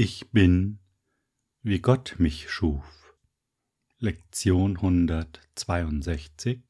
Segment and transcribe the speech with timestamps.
[0.00, 0.78] Ich bin,
[1.62, 3.16] wie Gott mich schuf.
[3.98, 6.62] Lektion 162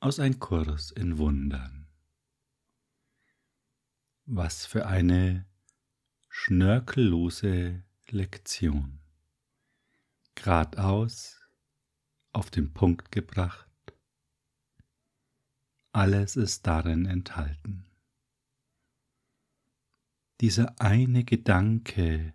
[0.00, 1.86] aus Ein Kurs in Wundern.
[4.24, 5.46] Was für eine
[6.28, 8.98] schnörkellose Lektion.
[10.34, 11.40] Gradaus,
[12.32, 13.70] auf den Punkt gebracht.
[15.92, 17.91] Alles ist darin enthalten
[20.42, 22.34] dieser eine Gedanke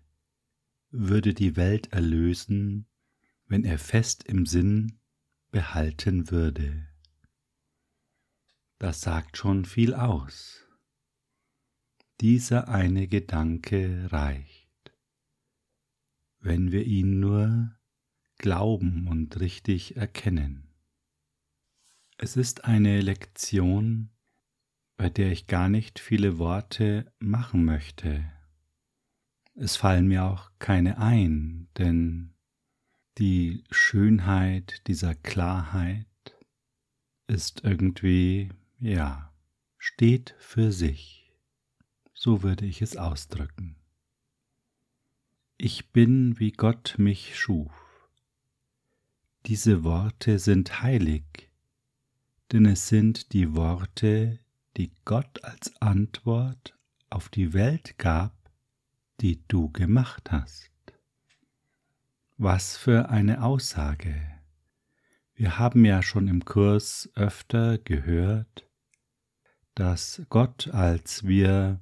[0.88, 2.86] würde die Welt erlösen,
[3.44, 4.98] wenn er fest im Sinn
[5.50, 6.88] behalten würde.
[8.78, 10.66] Das sagt schon viel aus.
[12.22, 14.94] Dieser eine Gedanke reicht,
[16.40, 17.76] wenn wir ihn nur
[18.38, 20.72] glauben und richtig erkennen.
[22.16, 24.08] Es ist eine Lektion,
[24.98, 28.24] bei der ich gar nicht viele Worte machen möchte.
[29.54, 32.34] Es fallen mir auch keine ein, denn
[33.16, 36.06] die Schönheit dieser Klarheit
[37.28, 39.32] ist irgendwie, ja,
[39.78, 41.32] steht für sich.
[42.12, 43.76] So würde ich es ausdrücken.
[45.58, 47.72] Ich bin, wie Gott mich schuf.
[49.46, 51.50] Diese Worte sind heilig,
[52.50, 54.40] denn es sind die Worte,
[54.78, 56.78] die Gott als Antwort
[57.10, 58.32] auf die Welt gab,
[59.20, 60.70] die du gemacht hast.
[62.36, 64.14] Was für eine Aussage.
[65.34, 68.68] Wir haben ja schon im Kurs öfter gehört,
[69.74, 71.80] dass Gott, als wir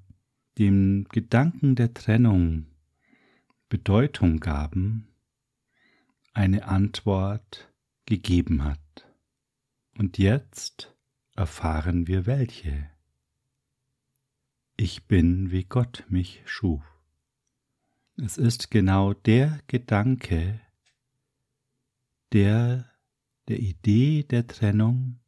[0.56, 2.64] dem Gedanken der Trennung
[3.69, 5.14] Bedeutung gaben,
[6.33, 7.70] eine Antwort
[8.06, 9.06] gegeben hat.
[9.98, 10.95] Und jetzt
[11.37, 12.91] erfahren wir welche.
[14.77, 16.83] Ich bin, wie Gott mich schuf.
[18.17, 20.61] Es ist genau der Gedanke,
[22.33, 22.91] der
[23.48, 25.20] der Idee der Trennung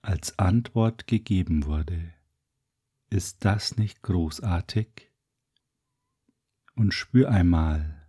[0.00, 2.12] als Antwort gegeben wurde.
[3.10, 5.10] Ist das nicht großartig?
[6.74, 8.06] Und spür einmal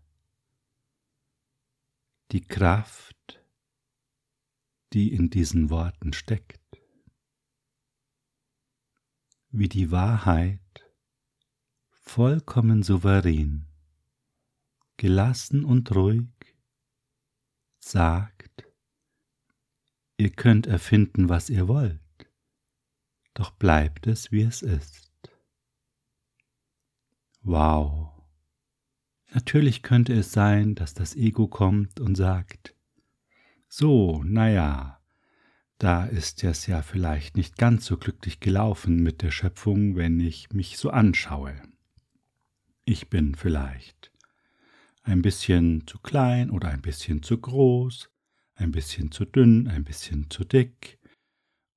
[2.31, 3.43] die Kraft,
[4.93, 6.62] die in diesen Worten steckt
[9.53, 10.59] wie die Wahrheit,
[11.91, 13.67] vollkommen souverän,
[14.97, 16.27] gelassen und ruhig,
[17.79, 18.65] sagt,
[20.17, 22.01] ihr könnt erfinden, was ihr wollt,
[23.35, 25.11] doch bleibt es, wie es ist.
[27.43, 28.11] Wow.
[29.33, 32.75] Natürlich könnte es sein, dass das Ego kommt und sagt,
[33.67, 35.02] so, naja,
[35.77, 40.51] da ist es ja vielleicht nicht ganz so glücklich gelaufen mit der Schöpfung, wenn ich
[40.51, 41.55] mich so anschaue.
[42.85, 44.11] Ich bin vielleicht
[45.03, 48.09] ein bisschen zu klein oder ein bisschen zu groß,
[48.55, 50.99] ein bisschen zu dünn, ein bisschen zu dick.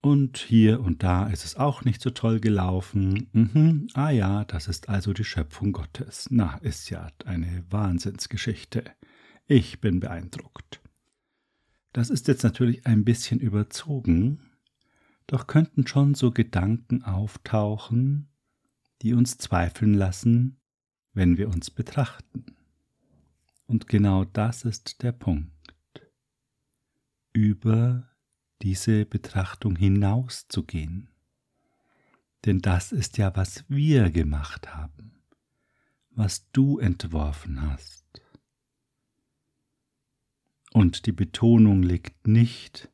[0.01, 3.28] Und hier und da ist es auch nicht so toll gelaufen.
[3.33, 6.28] Mhm, ah ja, das ist also die Schöpfung Gottes.
[6.31, 8.84] Na, ist ja eine Wahnsinnsgeschichte.
[9.47, 10.81] Ich bin beeindruckt.
[11.97, 14.51] Das ist jetzt natürlich ein bisschen überzogen,
[15.27, 18.29] doch könnten schon so Gedanken auftauchen,
[19.01, 20.59] die uns zweifeln lassen,
[21.15, 22.45] wenn wir uns betrachten.
[23.67, 25.51] Und genau das ist der Punkt.
[27.33, 28.11] Über
[28.61, 31.09] diese Betrachtung hinauszugehen.
[32.45, 35.23] Denn das ist ja, was wir gemacht haben,
[36.11, 38.06] was du entworfen hast.
[40.77, 42.91] Und die Betonung liegt nicht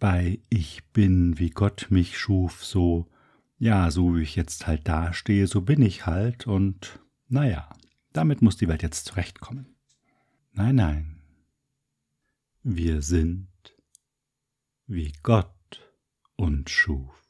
[0.00, 3.06] bei Ich bin, wie Gott mich schuf, so,
[3.60, 7.70] ja, so wie ich jetzt halt dastehe, so bin ich halt und naja,
[8.12, 9.76] damit muss die Welt jetzt zurechtkommen.
[10.50, 11.22] Nein, nein.
[12.64, 13.46] Wir sind,
[14.88, 15.94] wie Gott
[16.34, 17.22] uns schuf.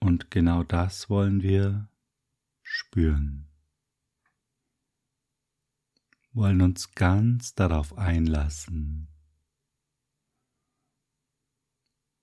[0.00, 1.90] Und genau das wollen wir
[2.62, 3.53] spüren
[6.34, 9.08] wollen uns ganz darauf einlassen,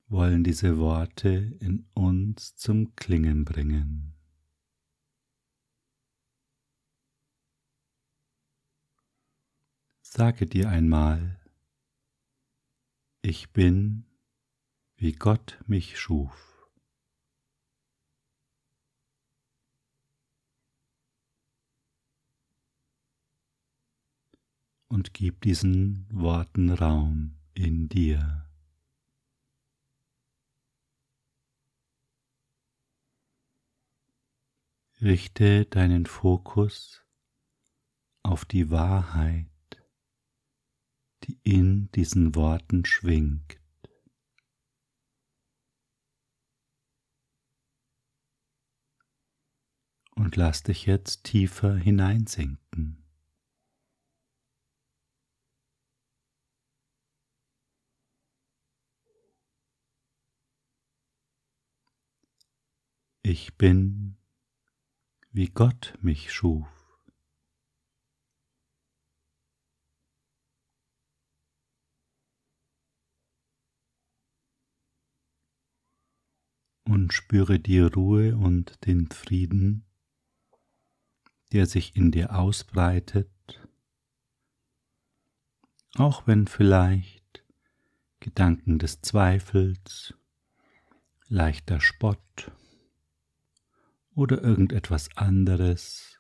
[0.08, 1.30] wollen diese Worte
[1.60, 4.14] in uns zum Klingen bringen.
[10.02, 11.40] Sage dir einmal,
[13.22, 14.06] ich bin,
[14.98, 16.51] wie Gott mich schuf.
[24.92, 28.46] Und gib diesen Worten Raum in dir.
[35.02, 37.06] Richte deinen Fokus
[38.22, 39.48] auf die Wahrheit,
[41.24, 43.62] die in diesen Worten schwingt.
[50.16, 53.01] Und lass dich jetzt tiefer hineinsinken.
[63.34, 64.18] Ich bin,
[65.32, 66.68] wie Gott mich schuf.
[76.84, 79.86] Und spüre die Ruhe und den Frieden,
[81.54, 83.32] der sich in dir ausbreitet,
[85.96, 87.46] auch wenn vielleicht
[88.20, 90.14] Gedanken des Zweifels,
[91.30, 92.52] leichter Spott
[94.14, 96.18] oder irgendetwas anderes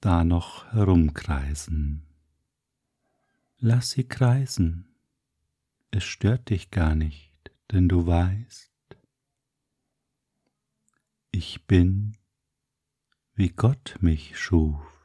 [0.00, 2.06] da noch herumkreisen.
[3.58, 4.94] Lass sie kreisen,
[5.90, 8.72] es stört dich gar nicht, denn du weißt,
[11.30, 12.16] ich bin,
[13.34, 14.95] wie Gott mich schuf.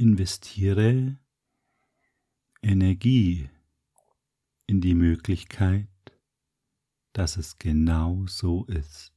[0.00, 1.18] Investiere
[2.62, 3.50] Energie
[4.66, 5.88] in die Möglichkeit,
[7.12, 9.12] dass es genau so ist.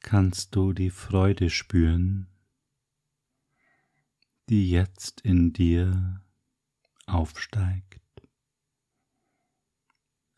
[0.00, 2.26] Kannst du die Freude spüren,
[4.48, 6.24] die jetzt in dir
[7.06, 8.05] aufsteigt?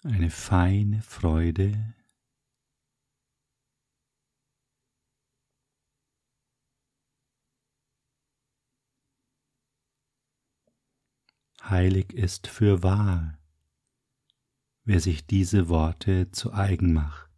[0.08, 1.94] Eine feine Freude.
[11.62, 13.38] Heilig ist für wahr,
[14.84, 17.28] wer sich diese Worte zu eigen macht,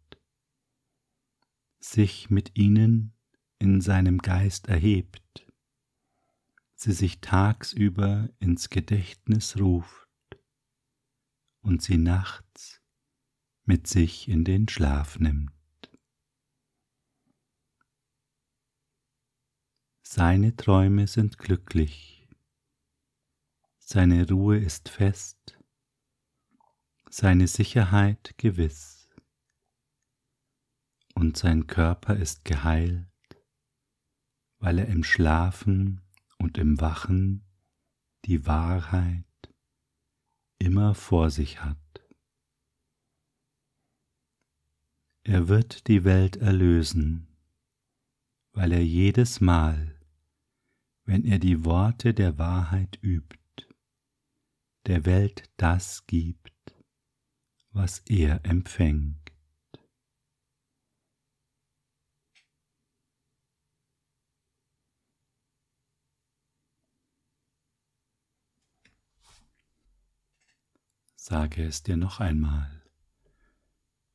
[1.81, 3.13] sich mit ihnen
[3.59, 5.45] in seinem Geist erhebt,
[6.75, 10.00] sie sich tagsüber ins Gedächtnis ruft
[11.61, 12.81] und sie nachts
[13.63, 15.51] mit sich in den Schlaf nimmt.
[20.01, 22.27] Seine Träume sind glücklich,
[23.77, 25.57] seine Ruhe ist fest,
[27.09, 29.09] seine Sicherheit gewiss.
[31.13, 33.07] Und sein Körper ist geheilt,
[34.59, 36.01] weil er im Schlafen
[36.37, 37.45] und im Wachen
[38.25, 39.30] die Wahrheit
[40.61, 41.77] immer vor sich hat.
[45.23, 47.27] Er wird die Welt erlösen,
[48.53, 49.99] weil er jedes Mal,
[51.03, 53.39] wenn er die Worte der Wahrheit übt,
[54.85, 56.75] der Welt das gibt,
[57.71, 59.20] was er empfängt.
[71.31, 72.83] Sage es dir noch einmal.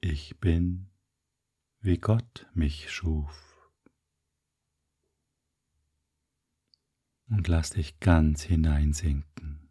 [0.02, 0.90] Ich bin,
[1.80, 3.73] wie Gott mich schuf.
[7.30, 9.70] Und lass dich ganz hineinsinken.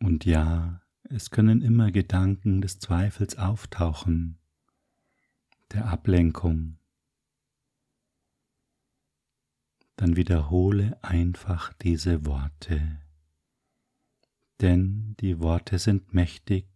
[0.00, 4.40] Und ja, es können immer Gedanken des Zweifels auftauchen,
[5.70, 6.79] der Ablenkung,
[10.00, 12.80] dann wiederhole einfach diese Worte.
[14.62, 16.66] Denn die Worte sind mächtig,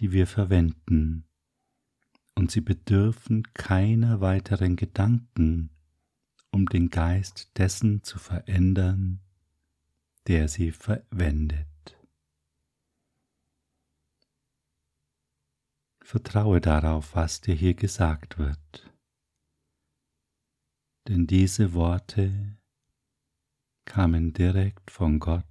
[0.00, 1.24] die wir verwenden,
[2.34, 5.70] und sie bedürfen keiner weiteren Gedanken,
[6.50, 9.20] um den Geist dessen zu verändern,
[10.26, 11.68] der sie verwendet.
[16.02, 18.95] Vertraue darauf, was dir hier gesagt wird
[21.08, 22.56] denn diese Worte
[23.84, 25.44] kamen direkt von Gott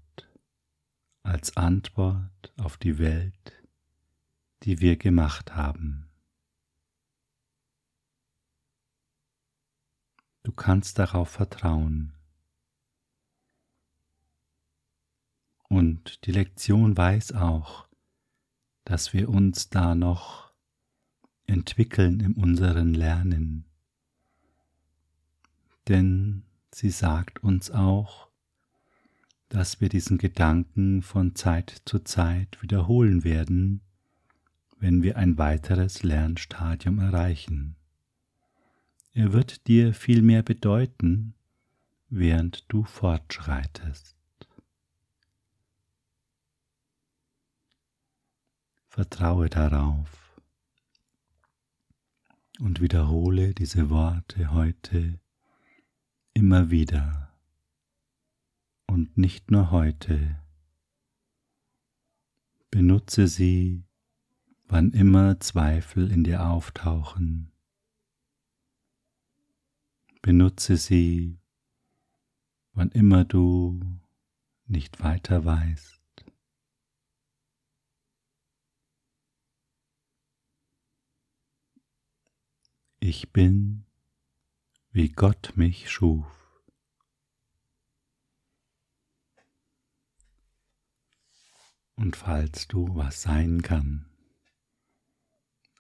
[1.23, 3.63] als Antwort auf die Welt,
[4.63, 6.09] die wir gemacht haben.
[10.43, 12.13] Du kannst darauf vertrauen.
[15.67, 17.87] Und die Lektion weiß auch,
[18.83, 20.53] dass wir uns da noch
[21.47, 23.65] entwickeln in unseren Lernen
[25.87, 28.29] denn sie sagt uns auch,
[29.49, 33.81] dass wir diesen Gedanken von Zeit zu Zeit wiederholen werden,
[34.77, 37.75] wenn wir ein weiteres Lernstadium erreichen.
[39.13, 41.33] Er wird dir viel mehr bedeuten,
[42.09, 44.15] während du fortschreitest.
[48.87, 50.39] Vertraue darauf
[52.59, 55.19] und wiederhole diese Worte heute
[56.35, 57.33] immer wieder
[58.87, 60.43] und nicht nur heute.
[62.69, 63.85] Benutze sie,
[64.67, 67.53] wann immer Zweifel in dir auftauchen.
[70.21, 71.39] Benutze sie,
[72.73, 73.79] wann immer du
[74.67, 76.01] nicht weiter weißt.
[82.99, 83.84] Ich bin,
[84.95, 86.25] wie Gott mich schuf.
[91.95, 94.05] Und falls du was sein kann,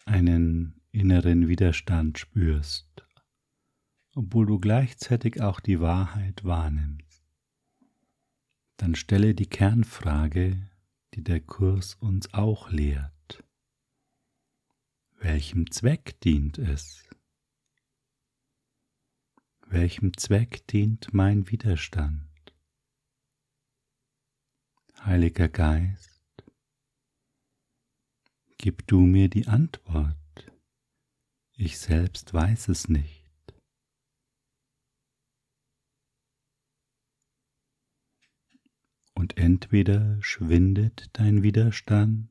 [0.03, 3.07] einen inneren Widerstand spürst,
[4.15, 7.23] obwohl du gleichzeitig auch die Wahrheit wahrnimmst,
[8.75, 10.69] dann stelle die Kernfrage,
[11.13, 13.45] die der Kurs uns auch lehrt.
[15.19, 17.05] Welchem Zweck dient es?
[19.77, 22.55] Welchem Zweck dient mein Widerstand?
[25.01, 26.45] Heiliger Geist,
[28.57, 30.15] gib du mir die Antwort,
[31.57, 33.29] ich selbst weiß es nicht.
[39.13, 42.29] Und entweder schwindet dein Widerstand,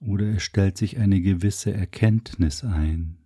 [0.00, 3.17] oder es stellt sich eine gewisse Erkenntnis ein.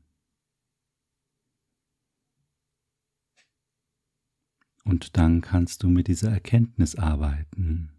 [4.85, 7.91] Und dann kannst du mit dieser Erkenntnis arbeiten.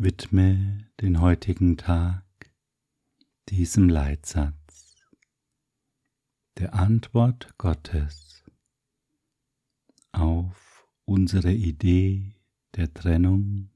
[0.00, 2.22] Widme den heutigen Tag
[3.48, 5.02] diesem Leitsatz,
[6.58, 8.44] der Antwort Gottes
[10.12, 12.36] auf unsere Idee
[12.76, 13.70] der Trennung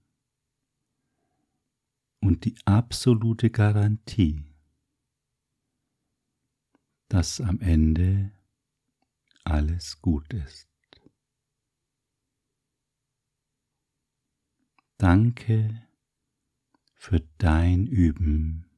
[2.22, 4.44] und die absolute Garantie,
[7.08, 8.32] dass am Ende
[9.44, 10.68] alles gut ist.
[14.96, 15.82] Danke
[16.94, 18.70] für dein Üben.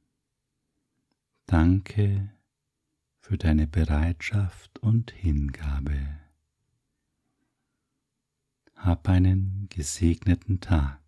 [1.45, 2.31] Danke
[3.19, 6.19] für deine Bereitschaft und Hingabe.
[8.73, 11.04] Hab einen gesegneten Tag.